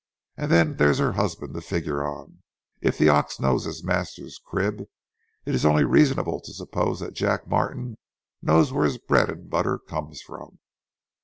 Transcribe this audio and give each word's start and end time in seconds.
And 0.35 0.51
then 0.51 0.77
there's 0.77 0.97
her 0.97 1.11
husband 1.11 1.53
to 1.53 1.61
figure 1.61 2.03
on. 2.03 2.41
If 2.81 2.97
the 2.97 3.07
ox 3.09 3.39
knows 3.39 3.65
his 3.65 3.83
master's 3.83 4.39
crib, 4.43 4.85
it's 5.45 5.63
only 5.63 5.83
reasonable 5.83 6.39
to 6.41 6.53
suppose 6.55 7.01
that 7.01 7.13
Jack 7.13 7.47
Martin 7.47 7.99
knows 8.41 8.73
where 8.73 8.85
his 8.85 8.97
bread 8.97 9.29
and 9.29 9.47
butter 9.47 9.77
comes 9.77 10.19
from. 10.23 10.57